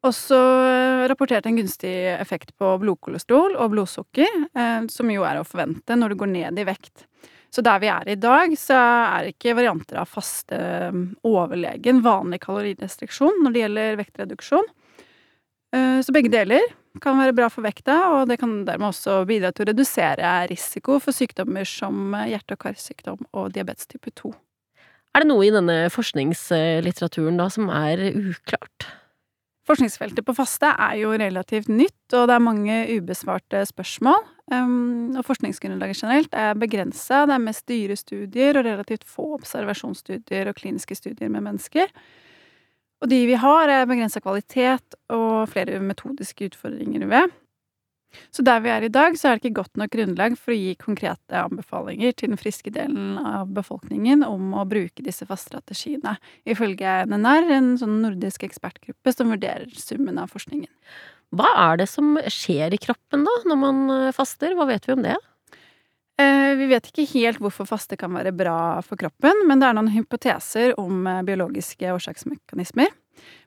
Også 0.05 0.37
eh, 0.37 1.07
rapportert 1.09 1.47
en 1.49 1.57
gunstig 1.57 1.95
effekt 2.13 2.51
på 2.61 2.75
blodkolesterol 2.83 3.55
og 3.57 3.71
blodsukker, 3.73 4.41
eh, 4.53 4.81
som 4.93 5.13
jo 5.13 5.25
er 5.25 5.41
å 5.41 5.47
forvente 5.49 5.97
når 5.97 6.13
du 6.13 6.21
går 6.21 6.33
ned 6.35 6.61
i 6.61 6.67
vekt. 6.69 7.07
Så 7.55 7.63
der 7.63 7.79
vi 7.79 7.87
er 7.87 8.09
i 8.11 8.17
dag, 8.19 8.55
så 8.59 8.75
er 8.75 9.29
ikke 9.31 9.55
varianter 9.55 10.01
av 10.03 10.11
faste 10.11 10.59
um, 10.91 11.05
overlegen 11.29 12.01
vanlig 12.03 12.41
kalorirestriksjon 12.43 13.45
når 13.45 13.55
det 13.55 13.63
gjelder 13.63 14.01
vektreduksjon. 14.01 14.67
Eh, 15.75 16.01
Så 16.03 16.15
begge 16.15 16.33
deler 16.33 16.65
kan 17.03 17.19
være 17.19 17.35
bra 17.35 17.49
for 17.51 17.67
vekta, 17.67 17.97
og 18.15 18.29
det 18.31 18.41
kan 18.43 18.65
dermed 18.67 18.93
også 18.93 19.21
bidra 19.27 19.53
til 19.55 19.67
å 19.67 19.71
redusere 19.73 20.35
risiko 20.51 20.99
for 21.03 21.15
sykdommer 21.15 21.67
som 21.67 22.15
eh, 22.15 22.33
hjerte- 22.35 22.59
og 22.59 22.65
karsykdom 22.67 23.23
og 23.33 23.55
diabetes 23.55 23.87
type 23.91 24.11
2. 24.19 24.35
Er 25.15 25.23
det 25.23 25.31
noe 25.31 25.47
i 25.47 25.55
denne 25.55 25.79
forskningslitteraturen 25.95 27.39
da 27.39 27.47
som 27.55 27.71
er 27.71 28.03
uklart? 28.11 28.89
Forskningsfeltet 29.65 30.27
på 30.27 30.35
faste 30.37 30.75
er 30.75 30.99
jo 31.01 31.15
relativt 31.17 31.71
nytt, 31.71 32.03
og 32.13 32.27
det 32.29 32.35
er 32.35 32.49
mange 32.51 32.81
ubesvarte 32.99 33.63
spørsmål. 33.71 34.27
Um, 34.53 35.15
og 35.17 35.25
forskningsgrunnlaget 35.25 36.03
generelt 36.03 36.35
er 36.37 36.59
begrensa. 36.61 37.23
Det 37.25 37.37
er 37.37 37.47
mest 37.47 37.65
dyre 37.71 37.97
studier 37.97 38.59
og 38.59 38.67
relativt 38.67 39.07
få 39.09 39.31
observasjonsstudier 39.39 40.51
og 40.51 40.59
kliniske 40.59 40.99
studier 40.99 41.33
med 41.33 41.47
mennesker. 41.47 41.89
Og 43.01 43.09
de 43.09 43.23
vi 43.29 43.39
har, 43.41 43.69
er 43.69 43.89
begrensa 43.89 44.21
kvalitet 44.21 44.99
og 45.13 45.49
flere 45.53 45.81
metodiske 45.81 46.51
utfordringer 46.51 47.07
ved. 47.09 47.33
Så 48.31 48.45
der 48.47 48.61
vi 48.63 48.71
er 48.71 48.85
i 48.87 48.93
dag, 48.93 49.17
så 49.19 49.29
er 49.29 49.37
det 49.37 49.45
ikke 49.45 49.63
godt 49.63 49.81
nok 49.81 49.91
grunnlag 49.91 50.37
for 50.39 50.55
å 50.55 50.59
gi 50.59 50.75
konkrete 50.79 51.41
anbefalinger 51.41 52.15
til 52.15 52.31
den 52.31 52.41
friske 52.41 52.71
delen 52.75 53.19
av 53.19 53.51
befolkningen 53.55 54.23
om 54.27 54.55
å 54.55 54.67
bruke 54.71 55.03
disse 55.03 55.27
faststrategiene, 55.27 56.17
ifølge 56.47 57.01
NNR, 57.11 57.51
en 57.57 57.73
sånn 57.81 58.01
nordisk 58.05 58.47
ekspertgruppe 58.47 59.15
som 59.15 59.35
vurderer 59.35 59.73
summen 59.79 60.21
av 60.23 60.31
forskningen. 60.35 60.71
Hva 61.35 61.51
er 61.69 61.81
det 61.83 61.89
som 61.91 62.17
skjer 62.31 62.75
i 62.75 62.81
kroppen 62.81 63.25
da, 63.27 63.37
når 63.51 63.59
man 63.61 63.85
eh, 63.91 64.11
faster? 64.15 64.55
Hva 64.57 64.67
vet 64.71 64.87
vi 64.89 64.95
om 64.97 65.03
det? 65.05 65.17
Eh, 66.21 66.55
Vi 66.55 66.69
vet 66.71 66.87
ikke 66.91 67.07
helt 67.17 67.41
hvorfor 67.43 67.67
faste 67.67 67.99
kan 67.99 68.15
være 68.15 68.31
bra 68.37 68.81
for 68.87 69.01
kroppen, 69.01 69.45
men 69.49 69.59
det 69.59 69.67
er 69.69 69.75
noen 69.79 69.91
hypoteser 69.95 70.77
om 70.79 71.07
eh, 71.11 71.23
biologiske 71.27 71.91
årsaksmekanismer. 71.97 72.93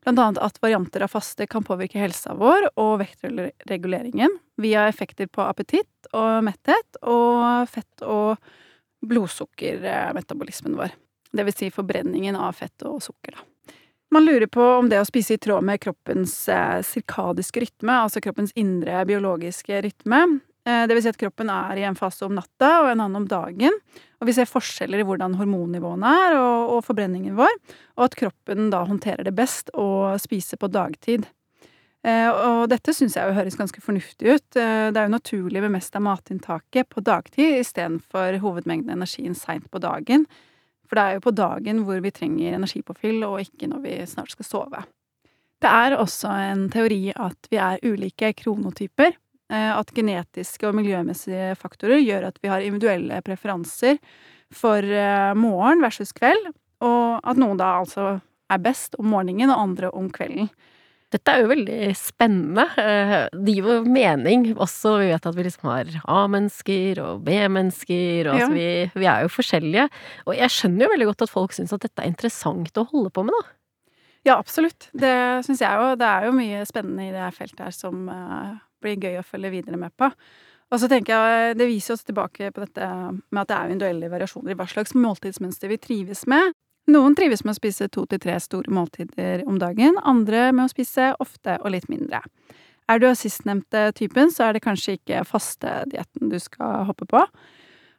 Blant 0.04 0.20
annet 0.24 0.40
at 0.44 0.60
varianter 0.64 1.04
av 1.04 1.12
faste 1.12 1.48
kan 1.48 1.64
påvirke 1.68 2.00
helsa 2.00 2.36
vår 2.40 2.70
og 2.80 3.02
vektreguleringen 3.02 4.32
via 4.64 4.86
effekter 4.88 5.28
på 5.28 5.44
appetitt 5.44 6.08
og 6.16 6.44
metthet 6.48 7.00
og 7.04 7.68
fett- 7.72 8.06
og 8.08 8.38
blodsukkermetabolismen 9.08 10.78
vår. 10.80 10.96
Det 11.36 11.44
vil 11.46 11.56
si 11.56 11.70
forbrenningen 11.74 12.36
av 12.40 12.56
fett 12.58 12.88
og 12.88 13.02
sukker, 13.04 13.36
da. 13.36 13.44
Man 14.10 14.26
lurer 14.26 14.48
på 14.48 14.64
om 14.64 14.88
det 14.90 15.02
å 15.02 15.08
spise 15.08 15.36
i 15.36 15.40
tråd 15.42 15.66
med 15.68 15.82
kroppens 15.84 16.34
eh, 16.50 16.80
sirkadiske 16.86 17.66
rytme, 17.66 17.98
altså 18.06 18.22
kroppens 18.24 18.54
indre 18.56 19.02
biologiske 19.08 19.82
rytme, 19.84 20.22
eh, 20.64 20.86
det 20.88 20.96
vil 20.96 21.04
si 21.04 21.12
at 21.12 21.20
kroppen 21.20 21.52
er 21.52 21.82
i 21.82 21.84
en 21.90 21.98
fase 22.00 22.24
om 22.24 22.38
natta 22.38 22.70
og 22.86 22.92
en 22.94 23.04
annen 23.04 23.20
om 23.20 23.28
dagen, 23.28 23.76
og 24.22 24.30
vi 24.30 24.38
ser 24.38 24.48
forskjeller 24.48 25.04
i 25.04 25.08
hvordan 25.08 25.36
hormonnivåene 25.42 26.14
er 26.24 26.38
og, 26.40 26.78
og 26.78 26.86
forbrenningen 26.88 27.36
vår, 27.36 27.52
og 28.00 28.08
at 28.08 28.16
kroppen 28.24 28.72
da 28.72 28.86
håndterer 28.88 29.28
det 29.28 29.36
best 29.36 29.74
å 29.76 30.16
spise 30.24 30.56
på 30.56 30.72
dagtid. 30.72 31.28
Eh, 32.08 32.32
og 32.32 32.72
dette 32.72 32.96
syns 32.96 33.20
jeg 33.20 33.28
jo 33.28 33.36
høres 33.36 33.60
ganske 33.60 33.84
fornuftig 33.84 34.38
ut. 34.38 34.50
Det 34.56 34.96
er 34.96 35.04
jo 35.04 35.18
naturlig 35.18 35.66
med 35.66 35.76
mest 35.76 36.00
av 36.00 36.08
matinntaket 36.08 36.88
på 36.94 37.04
dagtid 37.04 37.60
istedenfor 37.60 38.40
hovedmengden 38.40 38.96
energien 38.96 39.36
seint 39.36 39.68
på 39.68 39.84
dagen. 39.84 40.24
For 40.88 40.98
det 40.98 41.04
er 41.04 41.18
jo 41.18 41.26
på 41.28 41.36
dagen 41.36 41.84
hvor 41.88 42.00
vi 42.04 42.14
trenger 42.16 42.56
energipåfyll, 42.56 43.24
og 43.28 43.42
ikke 43.44 43.70
når 43.72 43.84
vi 43.84 43.96
snart 44.08 44.32
skal 44.32 44.48
sove. 44.48 44.84
Det 45.62 45.70
er 45.70 45.98
også 45.98 46.32
en 46.52 46.68
teori 46.72 47.12
at 47.16 47.50
vi 47.52 47.60
er 47.60 47.82
ulike 47.84 48.34
kronotyper. 48.38 49.18
At 49.48 49.94
genetiske 49.96 50.68
og 50.68 50.76
miljømessige 50.76 51.54
faktorer 51.56 52.02
gjør 52.04 52.26
at 52.30 52.40
vi 52.44 52.50
har 52.52 52.64
individuelle 52.66 53.22
preferanser 53.24 53.96
for 54.52 54.84
morgen 55.40 55.84
versus 55.84 56.12
kveld, 56.16 56.50
og 56.84 57.24
at 57.24 57.40
noen 57.40 57.60
da 57.60 57.78
altså 57.80 58.18
er 58.52 58.64
best 58.64 58.98
om 59.00 59.08
morgenen 59.12 59.52
og 59.52 59.62
andre 59.62 59.92
om 59.96 60.10
kvelden. 60.12 60.52
Dette 61.14 61.32
er 61.32 61.40
jo 61.40 61.52
veldig 61.54 61.92
spennende. 61.96 62.66
Det 63.32 63.54
gir 63.56 63.68
jo 63.70 63.76
mening 63.88 64.50
også. 64.58 64.98
Vi 65.00 65.12
vet 65.14 65.28
at 65.30 65.38
vi 65.38 65.46
liksom 65.46 65.70
har 65.72 65.92
A-mennesker 66.04 67.00
og 67.00 67.22
B-mennesker, 67.24 68.28
og 68.28 68.34
ja. 68.34 68.42
altså 68.42 68.50
vi, 68.58 68.72
vi, 68.92 69.08
er 69.08 69.24
jo 69.24 69.32
forskjellige. 69.32 69.86
Og 70.28 70.34
jeg 70.36 70.56
skjønner 70.58 70.84
jo 70.84 70.92
veldig 70.96 71.08
godt 71.14 71.24
at 71.24 71.32
folk 71.32 71.56
syns 71.56 71.72
at 71.76 71.86
dette 71.88 72.04
er 72.04 72.12
interessant 72.12 72.82
å 72.82 72.88
holde 72.92 73.14
på 73.16 73.24
med, 73.24 73.38
da. 73.38 73.54
Ja, 74.28 74.36
absolutt. 74.36 74.90
Det 74.92 75.16
syns 75.48 75.64
jeg 75.64 75.80
jo. 75.80 75.96
Det 75.96 76.12
er 76.12 76.28
jo 76.28 76.36
mye 76.36 76.68
spennende 76.68 77.08
i 77.08 77.16
det 77.16 77.32
feltet 77.38 77.64
her 77.64 77.76
som 77.76 78.10
uh, 78.12 78.60
blir 78.84 79.00
gøy 79.00 79.22
å 79.22 79.26
følge 79.26 79.54
videre 79.54 79.80
med 79.80 79.96
på. 79.96 80.12
Og 80.68 80.82
så 80.82 80.90
tenker 80.92 81.16
jeg, 81.16 81.58
Det 81.62 81.68
viser 81.70 81.96
oss 81.96 82.04
tilbake 82.04 82.52
på 82.52 82.66
dette 82.66 82.88
med 83.32 83.42
at 83.46 83.48
det 83.48 83.58
er 83.58 83.72
individuelle 83.72 84.12
variasjoner 84.12 84.52
i 84.52 84.58
hva 84.60 84.68
slags 84.68 84.96
måltidsmønster 84.98 85.72
vi 85.72 85.80
trives 85.80 86.26
med. 86.28 86.52
Noen 86.88 87.18
trives 87.20 87.44
med 87.44 87.52
å 87.52 87.58
spise 87.58 87.90
to 87.92 88.06
til 88.08 88.20
tre 88.24 88.38
store 88.40 88.72
måltider 88.72 89.42
om 89.50 89.58
dagen, 89.60 89.98
andre 90.08 90.54
med 90.56 90.70
å 90.70 90.72
spise 90.72 91.10
ofte 91.20 91.58
og 91.60 91.74
litt 91.74 91.90
mindre. 91.92 92.22
Er 92.88 93.02
du 93.04 93.10
av 93.10 93.18
sistnevnte 93.20 93.90
typen, 93.98 94.32
så 94.32 94.46
er 94.48 94.56
det 94.56 94.64
kanskje 94.64 94.96
ikke 94.96 95.26
fastedietten 95.28 96.32
du 96.32 96.38
skal 96.40 96.86
hoppe 96.88 97.08
på. 97.12 97.26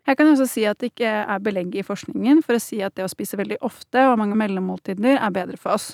Jeg 0.08 0.16
kan 0.16 0.30
også 0.30 0.46
si 0.48 0.64
at 0.64 0.80
det 0.80 0.94
ikke 0.94 1.10
er 1.20 1.42
belegg 1.44 1.76
i 1.76 1.84
forskningen 1.84 2.40
for 2.46 2.56
å 2.56 2.62
si 2.64 2.80
at 2.80 2.94
det 2.96 3.04
å 3.04 3.12
spise 3.12 3.36
veldig 3.36 3.58
ofte 3.68 4.06
og 4.08 4.16
mange 4.22 4.38
mellommåltider 4.40 5.18
er 5.18 5.34
bedre 5.36 5.60
for 5.60 5.76
oss. 5.76 5.90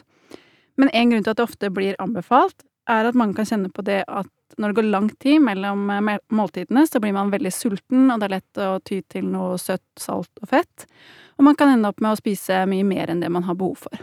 Men 0.79 0.93
en 0.95 1.11
grunn 1.11 1.27
til 1.27 1.35
at 1.35 1.41
det 1.41 1.49
ofte 1.49 1.73
blir 1.75 1.99
anbefalt, 1.99 2.63
er 2.87 3.09
at 3.09 3.19
mange 3.19 3.35
kan 3.35 3.49
kjenne 3.49 3.73
på 3.75 3.83
det 3.83 4.05
at 4.07 4.31
når 4.59 4.73
det 4.73 4.79
går 4.79 4.89
lang 4.93 5.11
tid 5.23 5.43
mellom 5.45 5.91
måltidene, 6.35 6.87
så 6.87 7.01
blir 7.03 7.15
man 7.17 7.33
veldig 7.33 7.53
sulten, 7.55 8.09
og 8.11 8.21
det 8.21 8.29
er 8.29 8.37
lett 8.39 8.63
å 8.65 8.71
ty 8.85 9.03
til 9.11 9.29
noe 9.33 9.59
søtt, 9.61 9.87
salt 10.01 10.43
og 10.43 10.51
fett 10.51 10.89
og 11.37 11.47
man 11.47 11.57
kan 11.59 11.73
ende 11.73 11.91
opp 11.91 12.03
med 12.03 12.15
å 12.15 12.19
spise 12.19 12.65
mye 12.71 12.87
mer 12.87 13.13
enn 13.13 13.23
det 13.23 13.31
man 13.33 13.47
har 13.49 13.59
behov 13.59 13.87
for. 13.87 14.03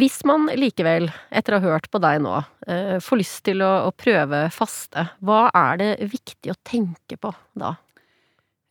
Hvis 0.00 0.22
man 0.24 0.46
likevel, 0.56 1.10
etter 1.28 1.56
å 1.56 1.60
ha 1.60 1.72
hørt 1.74 1.90
på 1.92 2.00
deg 2.00 2.22
nå, 2.24 2.38
eh, 2.66 2.96
får 3.02 3.20
lyst 3.20 3.42
til 3.44 3.60
å 3.60 3.92
prøve 3.92 4.46
faste, 4.54 5.10
hva 5.20 5.50
er 5.52 5.76
det 5.82 5.90
viktig 6.14 6.52
å 6.52 6.60
tenke 6.64 7.18
på 7.20 7.34
da? 7.52 7.74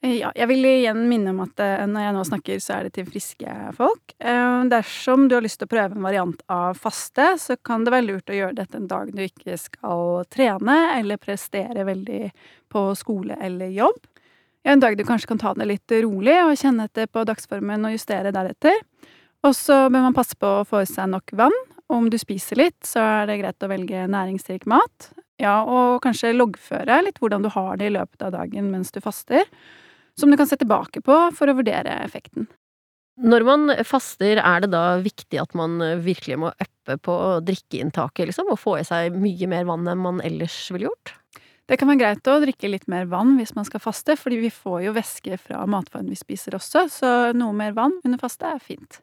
Eh, 0.02 0.18
ja, 0.18 0.32
jeg 0.34 0.50
vil 0.50 0.66
igjen 0.66 1.04
minne 1.10 1.30
om 1.34 1.44
at 1.44 1.62
eh, 1.62 1.84
når 1.86 2.06
jeg 2.08 2.16
nå 2.16 2.24
snakker, 2.26 2.62
så 2.64 2.74
er 2.78 2.88
det 2.88 2.96
til 2.96 3.06
friske 3.10 3.58
folk. 3.78 4.16
Dersom 4.72 5.28
du 5.30 5.36
har 5.38 5.46
lyst 5.46 5.62
til 5.62 5.70
å 5.70 5.74
prøve 5.74 5.98
en 5.98 6.06
variant 6.06 6.42
av 6.52 6.78
faste, 6.80 7.28
så 7.42 7.58
kan 7.62 7.86
det 7.86 7.94
være 7.94 8.08
lurt 8.08 8.32
å 8.32 8.38
gjøre 8.38 8.58
dette 8.58 8.80
en 8.80 8.90
dag 8.90 9.12
du 9.14 9.22
ikke 9.26 9.58
skal 9.62 10.24
trene 10.34 10.78
eller 10.98 11.22
prestere 11.22 11.86
veldig 11.86 12.24
på 12.72 12.86
skole 12.98 13.38
eller 13.42 13.74
jobb. 13.74 14.00
En 14.64 14.82
dag 14.82 14.98
du 14.98 15.04
kanskje 15.04 15.32
kan 15.32 15.42
ta 15.42 15.54
det 15.58 15.66
litt 15.66 15.94
rolig 16.04 16.38
og 16.44 16.54
kjenne 16.58 16.86
etter 16.86 17.10
på 17.10 17.24
dagsformen 17.26 17.88
og 17.90 17.96
justere 17.96 18.34
deretter. 18.34 18.78
Og 19.42 19.56
så 19.58 19.88
bør 19.90 20.06
man 20.06 20.18
passe 20.18 20.38
på 20.38 20.50
å 20.60 20.66
få 20.70 20.84
i 20.84 20.90
seg 20.90 21.10
nok 21.10 21.34
vann. 21.38 21.56
Om 21.92 22.12
du 22.14 22.18
spiser 22.22 22.60
litt, 22.62 22.78
så 22.88 23.02
er 23.02 23.30
det 23.30 23.40
greit 23.42 23.66
å 23.66 23.70
velge 23.72 24.06
næringsrik 24.08 24.68
mat. 24.70 25.10
Ja, 25.42 25.64
og 25.66 26.04
kanskje 26.06 26.36
loggføre 26.36 27.02
litt 27.08 27.18
hvordan 27.20 27.42
du 27.42 27.50
har 27.52 27.80
det 27.82 27.90
i 27.90 27.96
løpet 27.98 28.22
av 28.28 28.36
dagen 28.38 28.70
mens 28.72 28.94
du 28.94 29.02
faster. 29.02 29.50
Som 30.22 30.32
du 30.32 30.38
kan 30.38 30.50
se 30.50 30.60
tilbake 30.62 31.02
på 31.06 31.18
for 31.36 31.50
å 31.50 31.58
vurdere 31.58 31.98
effekten. 32.06 32.46
Når 33.22 33.44
man 33.46 33.74
faster, 33.86 34.40
er 34.40 34.64
det 34.64 34.72
da 34.72 34.96
viktig 35.02 35.42
at 35.42 35.52
man 35.58 35.82
virkelig 36.02 36.38
må 36.42 36.54
uppe 36.54 36.96
på 37.04 37.16
drikkeinntaket, 37.46 38.30
liksom? 38.30 38.54
Og 38.54 38.62
få 38.62 38.78
i 38.80 38.86
seg 38.88 39.18
mye 39.18 39.50
mer 39.52 39.68
vann 39.68 39.90
enn 39.92 40.02
man 40.02 40.22
ellers 40.26 40.64
ville 40.72 40.88
gjort? 40.88 41.16
Det 41.72 41.78
kan 41.80 41.88
være 41.88 42.02
greit 42.02 42.28
å 42.28 42.40
drikke 42.44 42.68
litt 42.68 42.90
mer 42.92 43.06
vann 43.08 43.38
hvis 43.38 43.54
man 43.56 43.64
skal 43.68 43.80
faste, 43.84 44.18
fordi 44.20 44.42
vi 44.42 44.50
får 44.52 44.82
jo 44.88 44.96
væske 44.98 45.38
fra 45.40 45.62
matvaren 45.70 46.10
vi 46.12 46.18
spiser 46.20 46.58
også, 46.58 46.88
så 46.92 47.12
noe 47.38 47.56
mer 47.56 47.72
vann 47.78 47.96
under 48.04 48.20
faste 48.20 48.50
er 48.50 48.60
fint. 48.60 49.00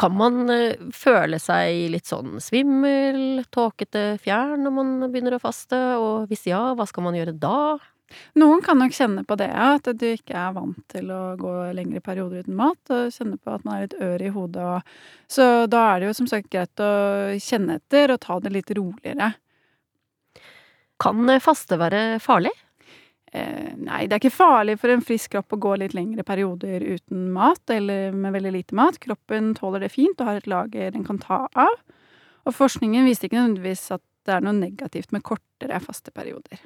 Kan 0.00 0.16
man 0.16 0.48
eh, 0.50 0.80
føle 0.96 1.38
seg 1.38 1.92
litt 1.92 2.08
sånn 2.10 2.40
svimmel, 2.42 3.44
tåkete, 3.54 4.16
fjern 4.24 4.64
når 4.64 4.74
man 4.74 4.92
begynner 5.12 5.36
å 5.36 5.42
faste, 5.42 5.78
og 6.00 6.30
hvis 6.30 6.48
ja, 6.50 6.70
hva 6.74 6.88
skal 6.88 7.06
man 7.06 7.18
gjøre 7.18 7.36
da? 7.36 7.78
Noen 8.40 8.62
kan 8.64 8.78
nok 8.80 8.94
kjenne 8.94 9.24
på 9.26 9.36
det, 9.38 9.50
at 9.50 9.86
du 9.98 10.06
ikke 10.10 10.34
er 10.38 10.54
vant 10.56 10.80
til 10.90 11.10
å 11.14 11.36
gå 11.40 11.52
lengre 11.76 12.02
perioder 12.04 12.44
uten 12.44 12.56
mat, 12.58 12.80
og 12.90 13.12
kjenne 13.14 13.38
på 13.38 13.54
at 13.54 13.66
man 13.66 13.76
er 13.76 13.86
litt 13.86 14.00
ør 14.02 14.24
i 14.24 14.32
hodet 14.34 14.64
og 14.66 14.96
Så 15.30 15.46
da 15.70 15.84
er 15.92 16.00
det 16.00 16.10
jo 16.10 16.16
som 16.18 16.30
sagt 16.30 16.50
greit 16.50 16.82
å 16.82 16.90
kjenne 17.38 17.78
etter 17.78 18.14
og 18.14 18.20
ta 18.24 18.40
det 18.42 18.52
litt 18.54 18.72
roligere. 18.74 19.34
Kan 21.00 21.30
faste 21.40 21.78
være 21.80 22.18
farlig? 22.20 22.52
Eh, 23.32 23.76
nei, 23.78 24.06
det 24.08 24.16
er 24.16 24.22
ikke 24.24 24.34
farlig 24.34 24.74
for 24.80 24.90
en 24.90 25.04
frisk 25.06 25.36
kropp 25.36 25.54
å 25.54 25.60
gå 25.62 25.76
litt 25.78 25.94
lengre 25.94 26.24
perioder 26.26 26.82
uten 26.82 27.28
mat, 27.34 27.62
eller 27.70 28.10
med 28.16 28.34
veldig 28.34 28.52
lite 28.56 28.76
mat. 28.76 28.98
Kroppen 28.98 29.54
tåler 29.54 29.86
det 29.86 29.92
fint 29.94 30.18
og 30.18 30.32
har 30.32 30.40
et 30.40 30.50
lager 30.50 30.90
den 30.96 31.06
kan 31.06 31.20
ta 31.22 31.44
av. 31.54 31.78
Og 32.48 32.56
forskningen 32.56 33.06
viser 33.06 33.28
ikke 33.28 33.38
nødvendigvis 33.38 33.86
at 33.94 34.02
det 34.26 34.34
er 34.34 34.44
noe 34.44 34.56
negativt 34.56 35.14
med 35.14 35.24
kortere 35.24 35.78
faste 35.84 36.12
perioder. 36.14 36.58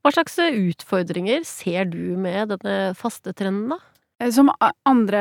Hva 0.00 0.14
slags 0.14 0.38
utfordringer 0.40 1.42
ser 1.44 1.90
du 1.92 2.16
med 2.16 2.54
denne 2.54 2.94
fastetrenden, 2.96 3.74
da? 3.74 3.80
Eh, 4.20 4.30
som 4.32 4.50
andre 4.88 5.20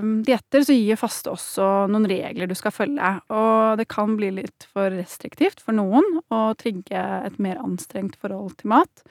mm, 0.00 0.20
dietter 0.26 0.64
så 0.64 0.76
gir 0.76 1.00
faste 1.00 1.32
også 1.32 1.68
noen 1.92 2.08
regler 2.10 2.50
du 2.50 2.56
skal 2.58 2.74
følge, 2.74 3.14
og 3.32 3.80
det 3.80 3.88
kan 3.92 4.16
bli 4.18 4.32
litt 4.40 4.68
for 4.72 4.92
restriktivt 4.92 5.64
for 5.64 5.76
noen 5.76 6.20
å 6.32 6.50
trigge 6.60 7.00
et 7.26 7.40
mer 7.42 7.60
anstrengt 7.64 8.16
forhold 8.20 8.56
til 8.60 8.72
mat. 8.74 9.04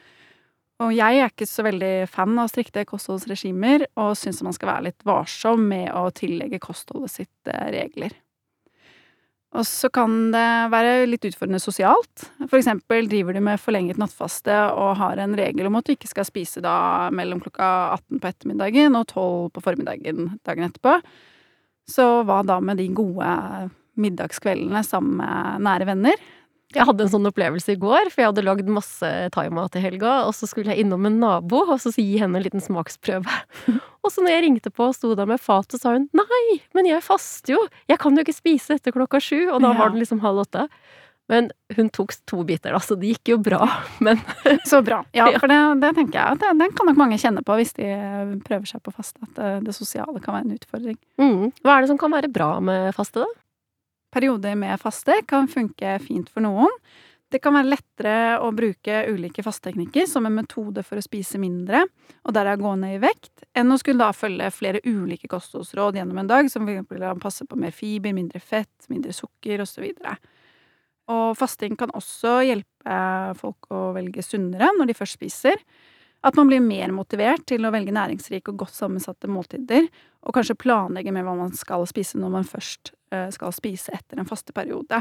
Og 0.79 0.93
jeg 0.95 1.19
er 1.19 1.27
ikke 1.27 1.49
så 1.49 1.65
veldig 1.65 2.07
fan 2.07 2.37
av 2.39 2.47
strikte 2.51 2.85
kostholdsregimer, 2.87 3.89
og 3.99 4.15
syns 4.15 4.39
man 4.45 4.55
skal 4.55 4.75
være 4.75 4.87
litt 4.91 5.07
varsom 5.07 5.65
med 5.73 5.91
å 5.91 6.07
tillegge 6.15 6.61
kostholdet 6.63 7.17
sitt 7.17 7.51
eh, 7.51 7.69
regler. 7.75 8.15
Og 9.57 9.65
så 9.65 9.89
kan 9.89 10.29
det 10.33 10.49
være 10.69 11.07
litt 11.09 11.25
utfordrende 11.25 11.61
sosialt. 11.61 12.27
For 12.43 12.59
eksempel 12.59 13.07
driver 13.09 13.33
du 13.33 13.41
med 13.41 13.61
forlenget 13.61 13.97
nattfaste 13.97 14.53
og 14.77 14.93
har 14.99 15.21
en 15.23 15.33
regel 15.37 15.65
om 15.65 15.79
at 15.79 15.87
du 15.87 15.95
ikke 15.95 16.11
skal 16.11 16.27
spise 16.27 16.61
da 16.61 17.09
mellom 17.15 17.41
klokka 17.41 17.69
18 17.97 18.21
på 18.21 18.29
ettermiddagen 18.29 18.97
og 18.99 19.07
12 19.09 19.49
på 19.55 19.63
formiddagen 19.65 20.35
dagen 20.45 20.69
etterpå. 20.69 20.99
Så 21.89 22.05
hva 22.27 22.43
da 22.45 22.59
med 22.61 22.77
de 22.77 22.91
gode 22.93 23.31
middagskveldene 23.99 24.83
sammen 24.85 25.17
med 25.17 25.65
nære 25.65 25.89
venner? 25.89 26.27
Jeg 26.75 26.85
hadde 26.85 27.07
en 27.07 27.09
sånn 27.09 27.25
opplevelse 27.25 27.73
i 27.73 27.79
går, 27.81 28.11
for 28.13 28.21
jeg 28.21 28.29
hadde 28.29 28.45
lagd 28.45 28.67
masse 28.69 29.07
thaimat 29.33 29.73
i 29.73 29.81
helga, 29.81 30.19
og 30.27 30.35
så 30.37 30.45
skulle 30.45 30.69
jeg 30.69 30.85
innom 30.85 31.07
en 31.09 31.17
nabo 31.23 31.63
og 31.65 31.79
så 31.81 31.89
gi 31.95 32.19
henne 32.21 32.37
en 32.37 32.45
liten 32.45 32.61
smaksprøve. 32.61 33.39
Og 34.03 34.13
så 34.13 34.23
når 34.23 34.35
jeg 34.35 34.45
ringte 34.45 34.71
på 34.73 34.87
og 34.89 34.95
sto 34.95 35.11
der 35.17 35.27
med 35.29 35.41
fatet, 35.41 35.81
sa 35.81 35.93
hun 35.95 36.07
nei, 36.15 36.59
men 36.77 36.87
jeg 36.89 37.03
faster 37.05 37.55
jo, 37.55 37.61
jeg 37.89 37.99
kan 38.01 38.15
jo 38.15 38.23
ikke 38.25 38.35
spise 38.37 38.77
etter 38.79 38.95
klokka 38.95 39.21
sju, 39.23 39.49
og 39.49 39.61
da 39.63 39.73
var 39.75 39.93
den 39.93 40.01
liksom 40.01 40.21
halv 40.23 40.45
åtte. 40.45 40.67
Men 41.29 41.51
hun 41.77 41.91
tok 41.93 42.15
to 42.25 42.41
biter, 42.47 42.73
da, 42.73 42.79
så 42.81 42.95
det 42.97 43.11
gikk 43.11 43.35
jo 43.35 43.37
bra. 43.45 43.61
Men 44.05 44.17
Så 44.65 44.79
bra. 44.81 45.03
Ja, 45.13 45.27
for 45.37 45.51
det, 45.51 45.59
det 45.83 45.91
tenker 45.99 46.17
jeg 46.17 46.39
at 46.39 46.57
den 46.57 46.73
kan 46.73 46.89
nok 46.89 46.97
mange 46.97 47.19
kjenne 47.21 47.43
på 47.45 47.57
hvis 47.59 47.75
de 47.77 47.89
prøver 48.47 48.65
seg 48.65 48.81
på 48.81 48.93
faste. 48.95 49.21
At 49.27 49.35
det, 49.37 49.51
det 49.67 49.75
sosiale 49.77 50.17
kan 50.23 50.39
være 50.39 50.47
en 50.47 50.55
utfordring. 50.57 50.97
Mm. 51.21 51.51
Hva 51.61 51.75
er 51.75 51.85
det 51.85 51.91
som 51.91 52.01
kan 52.01 52.15
være 52.15 52.31
bra 52.33 52.55
med 52.65 52.89
faste, 52.97 53.21
da? 53.21 53.29
Perioder 54.09 54.57
med 54.57 54.81
faste 54.81 55.19
kan 55.29 55.45
funke 55.51 55.99
fint 56.01 56.33
for 56.33 56.41
noen. 56.41 56.73
Det 57.29 57.37
kan 57.43 57.53
være 57.53 57.69
lettere 57.69 58.13
å 58.41 58.47
bruke 58.57 59.03
ulike 59.11 59.43
fasteteknikker 59.45 60.07
som 60.09 60.25
en 60.25 60.33
metode 60.39 60.81
for 60.85 60.97
å 60.97 61.03
spise 61.05 61.37
mindre, 61.41 61.83
og 62.25 62.33
derav 62.33 62.57
gå 62.57 62.71
ned 62.81 62.95
i 62.95 63.01
vekt, 63.03 63.43
enn 63.53 63.69
å 63.69 63.77
skulle 63.77 64.01
da 64.01 64.09
følge 64.17 64.49
flere 64.55 64.81
ulike 64.87 65.29
kostholdsråd 65.29 65.99
gjennom 65.99 66.23
en 66.23 66.31
dag, 66.31 66.49
som 66.49 66.65
for 66.65 67.05
å 67.05 67.13
passe 67.21 67.45
på 67.45 67.59
mer 67.61 67.75
fiber, 67.75 68.17
mindre 68.17 68.41
fett, 68.41 68.89
mindre 68.89 69.13
sukker 69.13 69.61
osv. 69.61 69.85
Og 71.09 71.37
fasting 71.37 71.77
kan 71.77 71.93
også 71.97 72.39
hjelpe 72.47 72.97
folk 73.37 73.69
å 73.73 73.91
velge 73.93 74.25
sunnere 74.25 74.73
når 74.77 74.89
de 74.89 74.97
først 74.97 75.19
spiser. 75.19 75.61
At 76.25 76.35
man 76.35 76.49
blir 76.49 76.65
mer 76.65 76.91
motivert 76.91 77.45
til 77.47 77.63
å 77.63 77.71
velge 77.71 77.93
næringsrike 77.95 78.51
og 78.51 78.65
godt 78.65 78.75
sammensatte 78.75 79.29
måltider, 79.31 79.85
og 80.25 80.35
kanskje 80.35 80.57
planlegge 80.59 81.13
med 81.15 81.23
hva 81.23 81.37
man 81.37 81.53
skal 81.55 81.85
spise 81.87 82.19
når 82.19 82.33
man 82.41 82.47
først 82.47 82.91
eh, 83.13 83.29
skal 83.31 83.53
spise 83.55 83.93
etter 83.95 84.19
en 84.19 84.27
fasteperiode. 84.27 84.99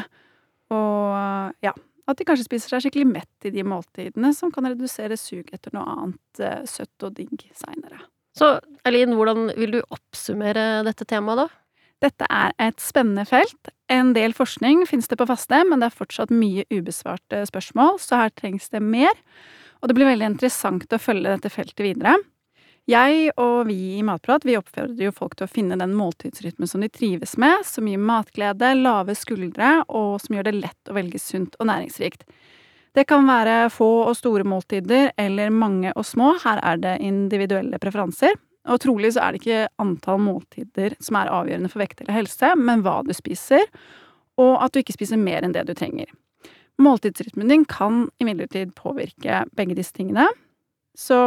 Og 0.76 1.56
ja, 1.64 1.73
at 2.08 2.18
de 2.18 2.26
kanskje 2.26 2.46
spiser 2.46 2.72
seg 2.72 2.86
skikkelig 2.86 3.08
mett 3.10 3.48
i 3.48 3.52
de 3.52 3.64
måltidene, 3.66 4.32
som 4.36 4.52
kan 4.54 4.66
redusere 4.68 5.18
sug 5.20 5.50
etter 5.52 5.74
noe 5.76 5.84
annet 5.92 6.42
eh, 6.42 6.62
søtt 6.68 7.06
og 7.06 7.16
digg 7.18 7.44
seinere. 7.56 8.00
Så 8.38 8.56
Eileen, 8.86 9.16
hvordan 9.18 9.50
vil 9.58 9.78
du 9.78 9.80
oppsummere 9.82 10.84
dette 10.86 11.06
temaet, 11.08 11.44
da? 11.44 11.48
Dette 12.04 12.28
er 12.30 12.52
et 12.62 12.78
spennende 12.80 13.24
felt. 13.26 13.72
En 13.90 14.12
del 14.14 14.34
forskning 14.36 14.84
finnes 14.86 15.10
det 15.10 15.18
på 15.18 15.26
faste, 15.26 15.58
men 15.66 15.82
det 15.82 15.88
er 15.88 15.98
fortsatt 15.98 16.30
mye 16.30 16.62
ubesvarte 16.70 17.42
spørsmål, 17.50 17.98
så 17.98 18.22
her 18.22 18.34
trengs 18.38 18.70
det 18.70 18.82
mer. 18.84 19.14
Og 19.82 19.90
det 19.90 19.98
blir 19.98 20.08
veldig 20.10 20.32
interessant 20.34 20.94
å 20.94 21.00
følge 21.02 21.34
dette 21.34 21.50
feltet 21.52 21.82
videre. 21.82 22.14
Jeg 22.88 23.35
og 23.37 23.66
vi 23.68 23.99
i 23.99 24.04
Matprat 24.07 24.47
vi 24.49 24.54
oppfordrer 24.57 25.11
jo 25.11 25.12
folk 25.12 25.35
til 25.37 25.45
å 25.45 25.50
finne 25.52 25.76
den 25.76 25.92
måltidsrytmen 25.92 26.71
som 26.71 26.80
de 26.80 26.88
trives 26.88 27.35
med, 27.37 27.61
som 27.68 27.85
gir 27.85 28.00
matglede, 28.00 28.71
lave 28.80 29.12
skuldre, 29.12 29.83
og 29.92 30.14
som 30.25 30.38
gjør 30.38 30.47
det 30.49 30.54
lett 30.57 30.88
å 30.88 30.97
velge 30.97 31.21
sunt 31.21 31.59
og 31.61 31.68
næringsrikt. 31.68 32.25
Det 32.97 33.04
kan 33.11 33.28
være 33.28 33.68
få 33.68 33.90
og 34.07 34.16
store 34.16 34.47
måltider, 34.49 35.12
eller 35.21 35.52
mange 35.52 35.92
og 35.92 36.09
små, 36.09 36.33
her 36.47 36.62
er 36.64 36.80
det 36.80 36.95
individuelle 37.04 37.76
preferanser. 37.83 38.40
Og 38.73 38.80
trolig 38.80 39.12
så 39.12 39.26
er 39.26 39.37
det 39.37 39.42
ikke 39.42 39.68
antall 39.85 40.25
måltider 40.25 40.97
som 41.04 41.21
er 41.21 41.35
avgjørende 41.42 41.68
for 41.68 41.85
vekt 41.85 42.00
eller 42.00 42.23
helse, 42.23 42.57
men 42.57 42.80
hva 42.88 43.02
du 43.04 43.12
spiser, 43.12 43.68
og 44.40 44.64
at 44.64 44.73
du 44.73 44.80
ikke 44.80 44.97
spiser 44.97 45.21
mer 45.21 45.45
enn 45.45 45.52
det 45.52 45.68
du 45.68 45.76
trenger. 45.76 46.09
Måltidsrytmen 46.80 47.52
din 47.52 47.68
kan 47.68 48.07
imidlertid 48.23 48.73
påvirke 48.80 49.45
begge 49.52 49.76
disse 49.76 49.92
tingene, 49.92 50.30
så 50.99 51.19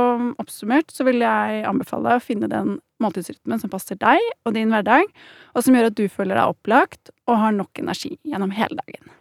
oppsummert 0.42 0.92
så 0.92 1.06
vil 1.08 1.24
jeg 1.24 1.64
anbefale 1.70 2.18
å 2.18 2.24
finne 2.24 2.50
den 2.52 2.76
måltidsrytmen 3.02 3.62
som 3.62 3.72
passer 3.72 3.98
deg 4.02 4.20
og 4.46 4.54
din 4.58 4.74
hverdag, 4.74 5.08
og 5.56 5.64
som 5.64 5.78
gjør 5.78 5.90
at 5.90 5.98
du 5.98 6.06
føler 6.12 6.38
deg 6.38 6.54
opplagt 6.54 7.14
og 7.30 7.40
har 7.40 7.56
nok 7.56 7.82
energi 7.82 8.18
gjennom 8.28 8.54
hele 8.56 8.78
dagen. 8.84 9.18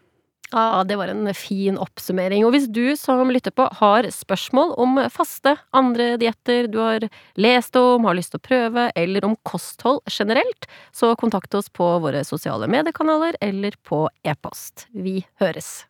Ja, 0.50 0.82
det 0.82 0.96
var 0.98 1.08
en 1.08 1.28
fin 1.34 1.76
oppsummering. 1.78 2.42
Og 2.42 2.54
hvis 2.56 2.66
du 2.66 2.96
som 2.98 3.30
lytter 3.30 3.54
på 3.54 3.68
har 3.78 4.08
spørsmål 4.10 4.72
om 4.82 4.98
faste, 5.14 5.54
andre 5.70 6.16
dietter 6.18 6.66
du 6.66 6.80
har 6.82 7.06
lest 7.38 7.78
om, 7.78 8.08
har 8.08 8.18
lyst 8.18 8.34
til 8.34 8.42
å 8.42 8.48
prøve, 8.48 8.88
eller 8.98 9.28
om 9.28 9.36
kosthold 9.46 10.02
generelt, 10.10 10.66
så 10.90 11.12
kontakt 11.20 11.54
oss 11.54 11.70
på 11.70 11.92
våre 12.02 12.24
sosiale 12.26 12.66
mediekanaler 12.70 13.38
eller 13.40 13.78
på 13.86 14.08
e-post. 14.26 14.88
Vi 14.90 15.20
høres! 15.38 15.89